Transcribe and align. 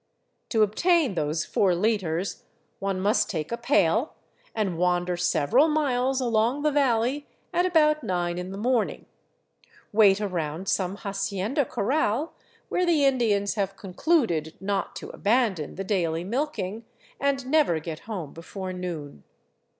To 0.49 0.63
obtain 0.63 1.13
those 1.13 1.45
four 1.45 1.75
liters 1.75 2.41
one 2.79 2.99
must 2.99 3.29
take 3.29 3.51
a 3.51 3.55
pail 3.55 4.15
and 4.55 4.79
wander 4.79 5.15
several 5.15 5.67
miles 5.67 6.19
along 6.19 6.63
the 6.63 6.71
valley 6.71 7.27
at 7.53 7.67
about 7.67 8.03
nine 8.03 8.39
in 8.39 8.49
the 8.51 8.57
morning, 8.57 9.05
wait 9.91 10.19
around 10.19 10.67
some 10.67 10.95
hacienda 10.95 11.65
corral 11.65 12.33
where 12.67 12.83
the 12.83 13.05
Indians 13.05 13.53
have 13.53 13.77
concluded 13.77 14.55
not 14.59 14.95
to 14.95 15.11
abandon 15.11 15.75
the 15.75 15.83
daily 15.83 16.23
milking, 16.23 16.83
and 17.19 17.45
never 17.45 17.79
get 17.79 17.99
home 18.09 18.33
before 18.33 18.73
noon. 18.73 19.23